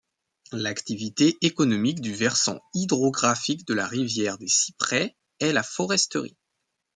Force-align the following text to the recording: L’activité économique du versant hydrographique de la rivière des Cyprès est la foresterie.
L’activité 0.53 1.37
économique 1.43 2.01
du 2.01 2.11
versant 2.11 2.59
hydrographique 2.73 3.67
de 3.67 3.75
la 3.75 3.85
rivière 3.85 4.39
des 4.39 4.47
Cyprès 4.47 5.15
est 5.39 5.51
la 5.53 5.61
foresterie. 5.61 6.39